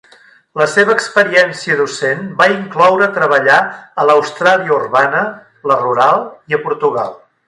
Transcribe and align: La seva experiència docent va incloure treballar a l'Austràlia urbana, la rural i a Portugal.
La 0.59 0.65
seva 0.69 0.93
experiència 0.99 1.75
docent 1.81 2.23
va 2.39 2.47
incloure 2.53 3.09
treballar 3.19 3.57
a 3.65 4.07
l'Austràlia 4.11 4.73
urbana, 4.81 5.21
la 5.73 5.77
rural 5.87 6.25
i 6.55 6.59
a 6.59 6.65
Portugal. 6.69 7.15